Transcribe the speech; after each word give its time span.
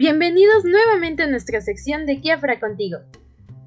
Bienvenidos 0.00 0.64
nuevamente 0.64 1.24
a 1.24 1.26
nuestra 1.26 1.60
sección 1.60 2.06
de 2.06 2.22
Kiafra 2.22 2.58
contigo. 2.58 3.00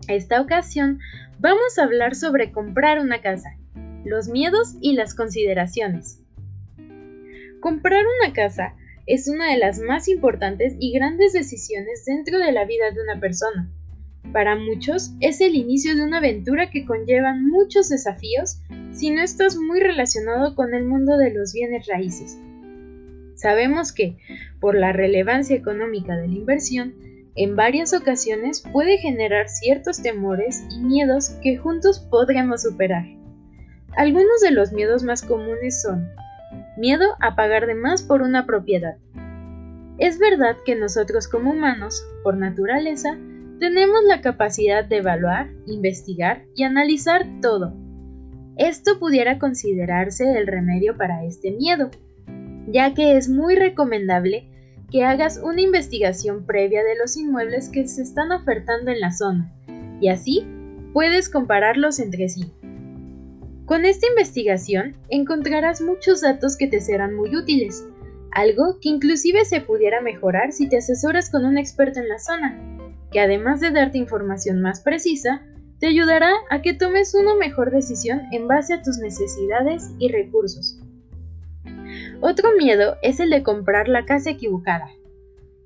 Esta 0.07 0.41
ocasión 0.41 0.97
vamos 1.37 1.77
a 1.77 1.83
hablar 1.83 2.15
sobre 2.15 2.51
comprar 2.51 2.99
una 2.99 3.21
casa, 3.21 3.55
los 4.03 4.29
miedos 4.29 4.75
y 4.81 4.93
las 4.93 5.13
consideraciones. 5.13 6.23
Comprar 7.59 8.03
una 8.19 8.33
casa 8.33 8.73
es 9.05 9.27
una 9.27 9.51
de 9.51 9.59
las 9.59 9.77
más 9.77 10.07
importantes 10.07 10.73
y 10.79 10.91
grandes 10.93 11.33
decisiones 11.33 12.03
dentro 12.03 12.39
de 12.39 12.51
la 12.51 12.65
vida 12.65 12.89
de 12.89 13.03
una 13.03 13.19
persona. 13.19 13.69
Para 14.31 14.55
muchos 14.55 15.11
es 15.19 15.39
el 15.39 15.53
inicio 15.53 15.95
de 15.95 16.03
una 16.03 16.17
aventura 16.17 16.71
que 16.71 16.83
conlleva 16.83 17.35
muchos 17.35 17.89
desafíos 17.89 18.59
si 18.91 19.11
no 19.11 19.21
estás 19.21 19.55
muy 19.55 19.79
relacionado 19.81 20.55
con 20.55 20.73
el 20.73 20.83
mundo 20.83 21.15
de 21.15 21.31
los 21.31 21.53
bienes 21.53 21.85
raíces. 21.85 22.39
Sabemos 23.43 23.91
que, 23.91 24.15
por 24.61 24.73
la 24.73 24.93
relevancia 24.93 25.53
económica 25.53 26.15
de 26.15 26.29
la 26.29 26.33
inversión, 26.33 26.93
en 27.35 27.57
varias 27.57 27.93
ocasiones 27.93 28.63
puede 28.71 28.99
generar 28.99 29.49
ciertos 29.49 30.01
temores 30.01 30.63
y 30.71 30.79
miedos 30.79 31.31
que 31.43 31.57
juntos 31.57 31.99
podremos 31.99 32.61
superar. 32.61 33.03
Algunos 33.97 34.39
de 34.41 34.51
los 34.51 34.71
miedos 34.71 35.03
más 35.03 35.23
comunes 35.23 35.81
son 35.81 36.07
miedo 36.77 37.03
a 37.19 37.35
pagar 37.35 37.67
de 37.67 37.75
más 37.75 38.01
por 38.01 38.21
una 38.21 38.45
propiedad. 38.45 38.95
Es 39.97 40.19
verdad 40.19 40.55
que 40.65 40.77
nosotros 40.77 41.27
como 41.27 41.51
humanos, 41.51 42.01
por 42.23 42.37
naturaleza, 42.37 43.17
tenemos 43.59 44.05
la 44.05 44.21
capacidad 44.21 44.85
de 44.85 44.99
evaluar, 44.99 45.49
investigar 45.67 46.45
y 46.55 46.63
analizar 46.63 47.25
todo. 47.41 47.73
Esto 48.55 48.99
pudiera 48.99 49.37
considerarse 49.37 50.31
el 50.37 50.47
remedio 50.47 50.95
para 50.95 51.25
este 51.25 51.51
miedo, 51.51 51.91
ya 52.67 52.93
que 52.93 53.17
es 53.17 53.29
muy 53.29 53.55
recomendable 53.55 54.47
que 54.91 55.03
hagas 55.03 55.39
una 55.43 55.61
investigación 55.61 56.45
previa 56.45 56.83
de 56.83 56.95
los 56.95 57.17
inmuebles 57.17 57.69
que 57.69 57.87
se 57.87 58.03
están 58.03 58.31
ofertando 58.31 58.91
en 58.91 58.99
la 58.99 59.11
zona, 59.11 59.51
y 59.99 60.09
así 60.09 60.45
puedes 60.93 61.29
compararlos 61.29 61.99
entre 61.99 62.29
sí. 62.29 62.53
Con 63.65 63.85
esta 63.85 64.07
investigación 64.07 64.95
encontrarás 65.09 65.81
muchos 65.81 66.21
datos 66.21 66.57
que 66.57 66.67
te 66.67 66.81
serán 66.81 67.15
muy 67.15 67.35
útiles, 67.35 67.87
algo 68.31 68.77
que 68.81 68.89
inclusive 68.89 69.45
se 69.45 69.61
pudiera 69.61 70.01
mejorar 70.01 70.51
si 70.51 70.67
te 70.67 70.77
asesoras 70.77 71.29
con 71.29 71.45
un 71.45 71.57
experto 71.57 71.99
en 71.99 72.09
la 72.09 72.19
zona, 72.19 72.59
que 73.11 73.19
además 73.19 73.61
de 73.61 73.71
darte 73.71 73.97
información 73.97 74.61
más 74.61 74.81
precisa, 74.81 75.41
te 75.79 75.87
ayudará 75.87 76.31
a 76.49 76.61
que 76.61 76.73
tomes 76.73 77.15
una 77.15 77.35
mejor 77.35 77.71
decisión 77.71 78.21
en 78.31 78.47
base 78.47 78.73
a 78.73 78.81
tus 78.81 78.97
necesidades 78.97 79.91
y 79.97 80.11
recursos. 80.11 80.82
Otro 82.21 82.49
miedo 82.57 82.95
es 83.01 83.19
el 83.19 83.29
de 83.29 83.43
comprar 83.43 83.87
la 83.87 84.05
casa 84.05 84.31
equivocada. 84.31 84.89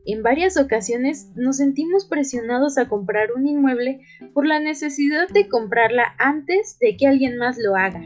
En 0.06 0.23
varias 0.23 0.56
ocasiones 0.56 1.31
nos 1.36 1.58
sentimos 1.58 2.06
presionados 2.06 2.78
a 2.78 2.88
comprar 2.88 3.33
un 3.33 3.45
inmueble 3.45 4.00
por 4.33 4.48
la 4.48 4.61
necesidad 4.61 5.28
de 5.28 5.50
comprarla 5.50 6.16
antes 6.17 6.80
de 6.80 6.95
que 6.95 7.08
alguien 7.08 7.38
más 7.38 7.58
lo 7.58 7.75
haga. 7.75 8.02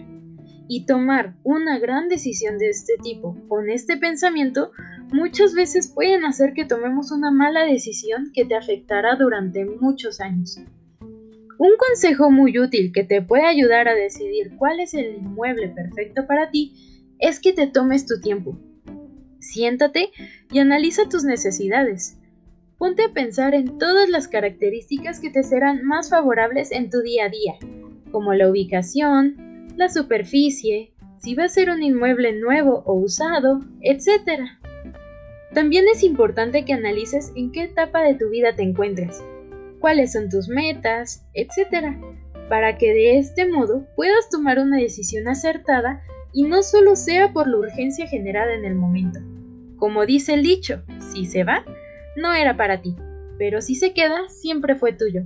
Y 0.68 0.88
tomar 0.88 1.36
una 1.44 1.78
gran 1.78 2.10
decisión 2.10 2.58
de 2.58 2.70
este 2.70 2.94
tipo 3.04 3.38
con 3.48 3.70
este 3.70 3.98
pensamiento 3.98 4.72
muchas 5.14 5.54
veces 5.54 5.92
pueden 5.94 6.26
hacer 6.26 6.54
que 6.54 6.66
tomemos 6.66 7.12
una 7.12 7.30
mala 7.30 7.66
decisión 7.66 8.32
que 8.34 8.46
te 8.46 8.56
afectará 8.56 9.16
durante 9.16 9.66
muchos 9.66 10.22
años. 10.22 10.58
Un 11.60 11.78
consejo 11.78 12.32
muy 12.32 12.58
útil 12.58 12.92
que 12.92 13.04
te 13.04 13.22
puede 13.22 13.46
ayudar 13.46 13.88
a 13.88 13.94
decidir 13.94 14.56
cuál 14.58 14.80
es 14.80 14.96
el 14.96 15.18
inmueble 15.18 15.70
perfecto 15.70 16.26
para 16.26 16.50
ti 16.50 17.01
es 17.22 17.40
que 17.40 17.54
te 17.54 17.68
tomes 17.68 18.06
tu 18.06 18.20
tiempo. 18.20 18.58
Siéntate 19.40 20.12
y 20.52 20.60
analiza 20.60 21.08
tus 21.08 21.24
necesidades. 21.24 22.18
Ponte 22.78 23.04
a 23.04 23.14
pensar 23.14 23.54
en 23.54 23.78
todas 23.78 24.10
las 24.10 24.28
características 24.28 25.20
que 25.20 25.30
te 25.30 25.44
serán 25.44 25.86
más 25.86 26.10
favorables 26.10 26.72
en 26.72 26.90
tu 26.90 27.02
día 27.02 27.26
a 27.26 27.30
día, 27.30 27.54
como 28.12 28.34
la 28.34 28.50
ubicación, 28.50 29.68
la 29.78 29.88
superficie, 29.88 30.94
si 31.20 31.36
va 31.36 31.46
a 31.46 31.50
ser 31.50 31.70
un 31.70 31.84
inmueble 31.84 32.34
nuevo 32.34 32.82
o 32.86 32.94
usado, 32.96 33.62
etc. 33.82 34.42
También 35.54 35.86
es 35.94 36.02
importante 36.04 36.66
que 36.66 36.74
analices 36.74 37.32
en 37.36 37.52
qué 37.52 37.64
etapa 37.64 38.02
de 38.02 38.16
tu 38.16 38.30
vida 38.30 38.56
te 38.56 38.64
encuentres, 38.64 39.24
cuáles 39.80 40.14
son 40.14 40.30
tus 40.30 40.48
metas, 40.48 41.24
etc. 41.36 41.98
Para 42.50 42.80
que 42.80 42.94
de 42.94 43.20
este 43.20 43.46
modo 43.46 43.86
puedas 43.96 44.30
tomar 44.30 44.58
una 44.58 44.78
decisión 44.78 45.28
acertada 45.28 46.02
y 46.34 46.44
no 46.44 46.64
solo 46.64 46.96
sea 46.96 47.34
por 47.34 47.48
la 47.48 47.58
urgencia 47.58 48.08
generada 48.08 48.54
en 48.54 48.66
el 48.66 48.76
momento. 48.76 49.20
Como 49.78 50.06
dice 50.06 50.34
el 50.34 50.44
dicho, 50.44 50.84
si 51.12 51.26
se 51.26 51.44
va, 51.44 51.66
no 52.16 52.34
era 52.34 52.58
para 52.58 52.82
ti, 52.82 52.96
pero 53.38 53.62
si 53.62 53.76
se 53.76 53.94
queda, 53.94 54.30
siempre 54.30 54.76
fue 54.76 54.94
tuyo. 54.94 55.24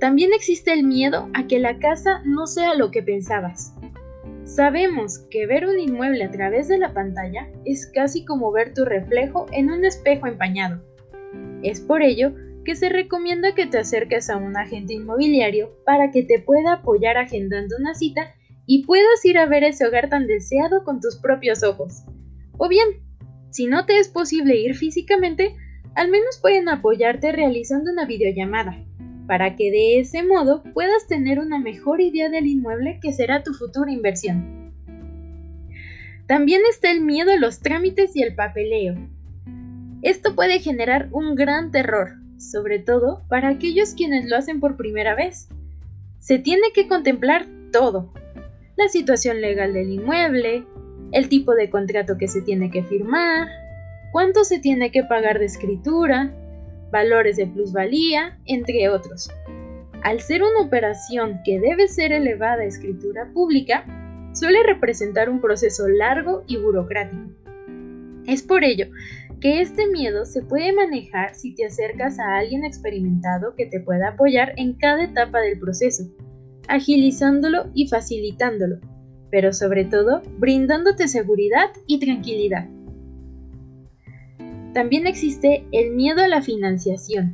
También 0.00 0.30
existe 0.34 0.72
el 0.72 0.84
miedo 0.84 1.28
a 1.34 1.46
que 1.46 1.58
la 1.58 1.78
casa 1.78 2.22
no 2.24 2.46
sea 2.46 2.74
lo 2.74 2.90
que 2.90 3.02
pensabas. 3.02 3.74
Sabemos 4.44 5.18
que 5.30 5.46
ver 5.46 5.66
un 5.66 5.78
inmueble 5.78 6.22
a 6.24 6.30
través 6.30 6.68
de 6.68 6.78
la 6.78 6.92
pantalla 6.92 7.48
es 7.64 7.86
casi 7.86 8.24
como 8.24 8.52
ver 8.52 8.74
tu 8.74 8.84
reflejo 8.84 9.46
en 9.52 9.70
un 9.70 9.84
espejo 9.84 10.26
empañado. 10.26 10.82
Es 11.62 11.80
por 11.80 12.02
ello 12.02 12.32
que 12.64 12.76
se 12.76 12.88
recomienda 12.88 13.54
que 13.54 13.66
te 13.66 13.78
acerques 13.78 14.28
a 14.28 14.36
un 14.36 14.56
agente 14.56 14.94
inmobiliario 14.94 15.72
para 15.84 16.10
que 16.10 16.22
te 16.22 16.38
pueda 16.38 16.74
apoyar 16.74 17.16
agendando 17.16 17.76
una 17.78 17.94
cita 17.94 18.34
y 18.66 18.84
puedas 18.84 19.24
ir 19.24 19.38
a 19.38 19.46
ver 19.46 19.64
ese 19.64 19.86
hogar 19.86 20.08
tan 20.08 20.26
deseado 20.26 20.84
con 20.84 21.00
tus 21.00 21.16
propios 21.16 21.62
ojos. 21.62 22.02
O 22.58 22.68
bien, 22.68 22.86
si 23.50 23.66
no 23.66 23.86
te 23.86 23.98
es 23.98 24.08
posible 24.08 24.56
ir 24.56 24.74
físicamente, 24.74 25.54
al 25.94 26.10
menos 26.10 26.38
pueden 26.40 26.68
apoyarte 26.68 27.32
realizando 27.32 27.90
una 27.90 28.04
videollamada, 28.04 28.84
para 29.26 29.56
que 29.56 29.70
de 29.70 30.00
ese 30.00 30.22
modo 30.22 30.62
puedas 30.74 31.06
tener 31.06 31.38
una 31.38 31.58
mejor 31.58 32.00
idea 32.00 32.28
del 32.28 32.46
inmueble 32.46 32.98
que 33.00 33.12
será 33.12 33.42
tu 33.42 33.54
futura 33.54 33.90
inversión. 33.90 34.74
También 36.26 36.62
está 36.68 36.90
el 36.90 37.00
miedo 37.00 37.30
a 37.30 37.36
los 37.36 37.60
trámites 37.60 38.16
y 38.16 38.22
el 38.22 38.34
papeleo. 38.34 38.94
Esto 40.02 40.34
puede 40.34 40.58
generar 40.58 41.08
un 41.12 41.34
gran 41.34 41.70
terror, 41.70 42.14
sobre 42.36 42.78
todo 42.78 43.22
para 43.28 43.48
aquellos 43.48 43.94
quienes 43.94 44.28
lo 44.28 44.36
hacen 44.36 44.60
por 44.60 44.76
primera 44.76 45.14
vez. 45.14 45.48
Se 46.18 46.38
tiene 46.38 46.72
que 46.74 46.88
contemplar 46.88 47.46
todo, 47.72 48.12
la 48.76 48.88
situación 48.88 49.40
legal 49.40 49.72
del 49.72 49.90
inmueble, 49.90 50.64
el 51.12 51.28
tipo 51.28 51.54
de 51.54 51.70
contrato 51.70 52.18
que 52.18 52.28
se 52.28 52.42
tiene 52.42 52.70
que 52.70 52.82
firmar, 52.82 53.48
cuánto 54.12 54.44
se 54.44 54.58
tiene 54.58 54.90
que 54.90 55.04
pagar 55.04 55.38
de 55.38 55.46
escritura, 55.46 56.32
valores 56.90 57.36
de 57.36 57.46
plusvalía, 57.46 58.38
entre 58.46 58.88
otros. 58.88 59.30
Al 60.02 60.20
ser 60.20 60.42
una 60.42 60.60
operación 60.60 61.40
que 61.44 61.58
debe 61.58 61.88
ser 61.88 62.12
elevada 62.12 62.62
a 62.62 62.66
escritura 62.66 63.30
pública, 63.32 63.84
suele 64.34 64.62
representar 64.62 65.30
un 65.30 65.40
proceso 65.40 65.88
largo 65.88 66.44
y 66.46 66.58
burocrático. 66.58 67.30
Es 68.26 68.42
por 68.42 68.62
ello 68.62 68.86
que 69.40 69.60
este 69.60 69.86
miedo 69.86 70.24
se 70.24 70.42
puede 70.42 70.72
manejar 70.72 71.34
si 71.34 71.54
te 71.54 71.64
acercas 71.64 72.18
a 72.18 72.36
alguien 72.36 72.64
experimentado 72.64 73.54
que 73.54 73.66
te 73.66 73.80
pueda 73.80 74.08
apoyar 74.08 74.52
en 74.56 74.74
cada 74.74 75.04
etapa 75.04 75.40
del 75.40 75.58
proceso 75.58 76.04
agilizándolo 76.68 77.70
y 77.74 77.88
facilitándolo, 77.88 78.80
pero 79.30 79.52
sobre 79.52 79.84
todo 79.84 80.22
brindándote 80.38 81.08
seguridad 81.08 81.70
y 81.86 81.98
tranquilidad. 81.98 82.68
También 84.72 85.06
existe 85.06 85.66
el 85.72 85.92
miedo 85.92 86.22
a 86.22 86.28
la 86.28 86.42
financiación. 86.42 87.32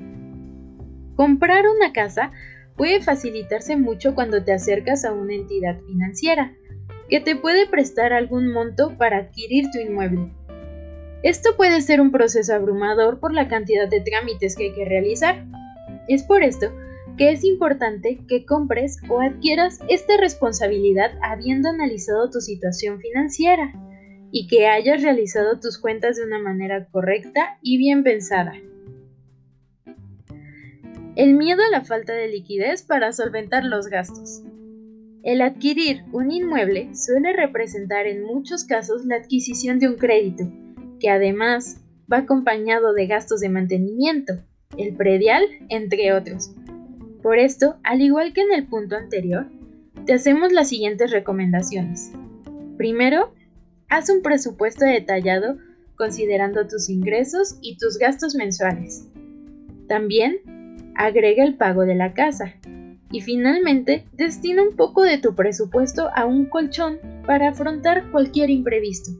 Comprar 1.16 1.64
una 1.66 1.92
casa 1.92 2.30
puede 2.76 3.02
facilitarse 3.02 3.76
mucho 3.76 4.14
cuando 4.14 4.44
te 4.44 4.52
acercas 4.52 5.04
a 5.04 5.12
una 5.12 5.34
entidad 5.34 5.80
financiera, 5.86 6.54
que 7.08 7.20
te 7.20 7.36
puede 7.36 7.66
prestar 7.66 8.12
algún 8.12 8.52
monto 8.52 8.96
para 8.96 9.18
adquirir 9.18 9.70
tu 9.70 9.78
inmueble. 9.78 10.32
Esto 11.22 11.50
puede 11.56 11.80
ser 11.80 12.00
un 12.00 12.10
proceso 12.10 12.54
abrumador 12.54 13.20
por 13.20 13.32
la 13.32 13.48
cantidad 13.48 13.88
de 13.88 14.00
trámites 14.00 14.56
que 14.56 14.64
hay 14.64 14.72
que 14.72 14.84
realizar. 14.84 15.44
Es 16.08 16.22
por 16.22 16.42
esto 16.42 16.72
que 17.16 17.30
es 17.30 17.44
importante 17.44 18.20
que 18.26 18.44
compres 18.46 18.98
o 19.08 19.20
adquieras 19.20 19.80
esta 19.88 20.16
responsabilidad 20.16 21.12
habiendo 21.22 21.68
analizado 21.68 22.30
tu 22.30 22.40
situación 22.40 23.00
financiera 23.00 23.72
y 24.30 24.46
que 24.46 24.66
hayas 24.66 25.02
realizado 25.02 25.60
tus 25.60 25.78
cuentas 25.78 26.16
de 26.16 26.24
una 26.24 26.38
manera 26.38 26.86
correcta 26.90 27.58
y 27.62 27.76
bien 27.76 28.02
pensada. 28.02 28.54
El 31.14 31.34
miedo 31.34 31.62
a 31.62 31.70
la 31.70 31.84
falta 31.84 32.14
de 32.14 32.28
liquidez 32.28 32.82
para 32.82 33.12
solventar 33.12 33.64
los 33.64 33.88
gastos. 33.88 34.42
El 35.22 35.42
adquirir 35.42 36.04
un 36.10 36.32
inmueble 36.32 36.94
suele 36.94 37.34
representar 37.34 38.06
en 38.06 38.24
muchos 38.24 38.64
casos 38.64 39.04
la 39.04 39.16
adquisición 39.16 39.78
de 39.78 39.88
un 39.88 39.96
crédito, 39.96 40.50
que 40.98 41.10
además 41.10 41.84
va 42.10 42.18
acompañado 42.18 42.94
de 42.94 43.06
gastos 43.06 43.40
de 43.40 43.50
mantenimiento, 43.50 44.32
el 44.78 44.96
predial, 44.96 45.44
entre 45.68 46.14
otros. 46.14 46.54
Por 47.22 47.38
esto, 47.38 47.76
al 47.84 48.00
igual 48.00 48.32
que 48.32 48.40
en 48.40 48.52
el 48.52 48.66
punto 48.66 48.96
anterior, 48.96 49.46
te 50.06 50.14
hacemos 50.14 50.52
las 50.52 50.68
siguientes 50.68 51.12
recomendaciones. 51.12 52.10
Primero, 52.76 53.32
haz 53.88 54.10
un 54.10 54.22
presupuesto 54.22 54.84
detallado 54.84 55.58
considerando 55.96 56.66
tus 56.66 56.88
ingresos 56.88 57.58
y 57.60 57.76
tus 57.76 57.98
gastos 57.98 58.34
mensuales. 58.34 59.06
También 59.86 60.40
agrega 60.96 61.44
el 61.44 61.56
pago 61.56 61.82
de 61.82 61.94
la 61.94 62.12
casa. 62.12 62.54
Y 63.12 63.20
finalmente, 63.20 64.06
destina 64.14 64.62
un 64.62 64.74
poco 64.74 65.02
de 65.02 65.18
tu 65.18 65.34
presupuesto 65.34 66.08
a 66.14 66.24
un 66.24 66.46
colchón 66.46 66.98
para 67.26 67.50
afrontar 67.50 68.10
cualquier 68.10 68.50
imprevisto. 68.50 69.12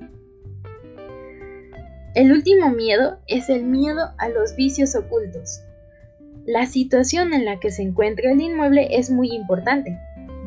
El 2.14 2.32
último 2.32 2.70
miedo 2.70 3.20
es 3.26 3.48
el 3.48 3.64
miedo 3.64 4.10
a 4.18 4.28
los 4.28 4.56
vicios 4.56 4.96
ocultos. 4.96 5.60
La 6.46 6.66
situación 6.66 7.34
en 7.34 7.44
la 7.44 7.60
que 7.60 7.70
se 7.70 7.82
encuentra 7.82 8.32
el 8.32 8.40
inmueble 8.40 8.88
es 8.90 9.10
muy 9.10 9.30
importante, 9.32 9.96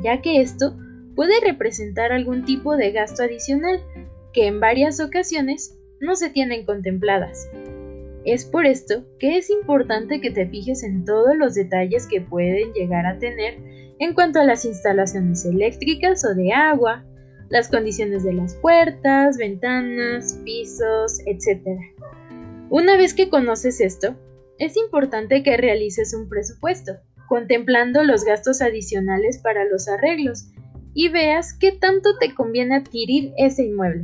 ya 0.03 0.21
que 0.21 0.41
esto 0.41 0.75
puede 1.15 1.39
representar 1.39 2.11
algún 2.11 2.43
tipo 2.43 2.75
de 2.75 2.91
gasto 2.91 3.23
adicional 3.23 3.81
que 4.33 4.47
en 4.47 4.59
varias 4.59 4.99
ocasiones 4.99 5.77
no 6.01 6.17
se 6.17 6.29
tienen 6.29 6.65
contempladas. 6.65 7.49
Es 8.25 8.43
por 8.43 8.65
esto 8.65 9.05
que 9.19 9.37
es 9.37 9.49
importante 9.49 10.19
que 10.19 10.31
te 10.31 10.47
fijes 10.47 10.83
en 10.83 11.05
todos 11.05 11.37
los 11.37 11.53
detalles 11.53 12.07
que 12.07 12.19
pueden 12.19 12.73
llegar 12.73 13.05
a 13.05 13.17
tener 13.17 13.57
en 13.99 14.13
cuanto 14.13 14.39
a 14.39 14.43
las 14.43 14.65
instalaciones 14.65 15.45
eléctricas 15.45 16.25
o 16.25 16.35
de 16.35 16.51
agua, 16.51 17.05
las 17.49 17.69
condiciones 17.69 18.23
de 18.23 18.33
las 18.33 18.55
puertas, 18.55 19.37
ventanas, 19.37 20.41
pisos, 20.43 21.21
etc. 21.25 21.79
Una 22.69 22.97
vez 22.97 23.13
que 23.13 23.29
conoces 23.29 23.79
esto, 23.79 24.15
es 24.59 24.77
importante 24.77 25.43
que 25.43 25.57
realices 25.57 26.13
un 26.13 26.29
presupuesto, 26.29 26.93
contemplando 27.27 28.03
los 28.03 28.23
gastos 28.23 28.61
adicionales 28.61 29.39
para 29.39 29.65
los 29.65 29.87
arreglos 29.87 30.47
y 30.93 31.09
veas 31.09 31.53
qué 31.53 31.71
tanto 31.71 32.17
te 32.17 32.33
conviene 32.33 32.75
adquirir 32.75 33.33
ese 33.37 33.63
inmueble. 33.63 34.03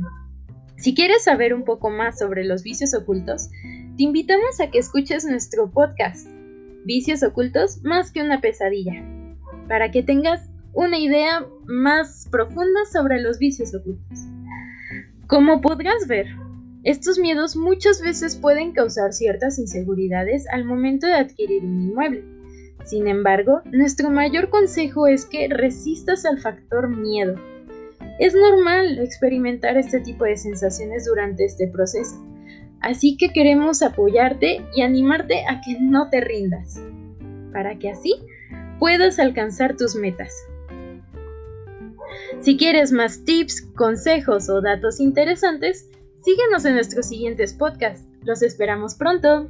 Si 0.76 0.94
quieres 0.94 1.24
saber 1.24 1.54
un 1.54 1.64
poco 1.64 1.90
más 1.90 2.18
sobre 2.18 2.44
los 2.44 2.62
vicios 2.62 2.94
ocultos, 2.94 3.48
te 3.96 4.02
invitamos 4.02 4.60
a 4.60 4.70
que 4.70 4.78
escuches 4.78 5.24
nuestro 5.24 5.70
podcast, 5.70 6.26
Vicios 6.84 7.22
Ocultos 7.22 7.82
más 7.84 8.10
que 8.10 8.22
una 8.22 8.40
pesadilla, 8.40 9.04
para 9.68 9.90
que 9.90 10.02
tengas 10.02 10.50
una 10.72 10.98
idea 10.98 11.46
más 11.66 12.26
profunda 12.30 12.80
sobre 12.90 13.20
los 13.20 13.38
vicios 13.38 13.74
ocultos. 13.74 14.18
Como 15.28 15.60
podrás 15.60 16.08
ver, 16.08 16.26
estos 16.84 17.18
miedos 17.18 17.56
muchas 17.56 18.00
veces 18.00 18.36
pueden 18.36 18.72
causar 18.72 19.12
ciertas 19.12 19.58
inseguridades 19.58 20.46
al 20.52 20.64
momento 20.64 21.06
de 21.06 21.14
adquirir 21.14 21.64
un 21.64 21.82
inmueble. 21.82 22.24
Sin 22.84 23.06
embargo, 23.06 23.62
nuestro 23.66 24.10
mayor 24.10 24.50
consejo 24.50 25.06
es 25.06 25.24
que 25.24 25.48
resistas 25.48 26.24
al 26.24 26.40
factor 26.40 26.88
miedo. 26.88 27.36
Es 28.18 28.34
normal 28.34 28.98
experimentar 28.98 29.76
este 29.76 30.00
tipo 30.00 30.24
de 30.24 30.36
sensaciones 30.36 31.04
durante 31.04 31.44
este 31.44 31.68
proceso 31.68 32.20
Así 32.82 33.16
que 33.16 33.32
queremos 33.32 33.80
apoyarte 33.80 34.60
y 34.74 34.82
animarte 34.82 35.44
a 35.48 35.60
que 35.60 35.78
no 35.80 36.10
te 36.10 36.20
rindas, 36.20 36.80
para 37.52 37.78
que 37.78 37.90
así 37.90 38.14
puedas 38.80 39.20
alcanzar 39.20 39.76
tus 39.76 39.94
metas. 39.94 40.34
Si 42.40 42.56
quieres 42.56 42.90
más 42.90 43.24
tips, 43.24 43.62
consejos 43.76 44.50
o 44.50 44.60
datos 44.60 44.98
interesantes, 44.98 45.88
síguenos 46.22 46.64
en 46.64 46.74
nuestros 46.74 47.06
siguientes 47.08 47.52
podcasts. 47.52 48.06
Los 48.24 48.42
esperamos 48.42 48.94
pronto. 48.94 49.48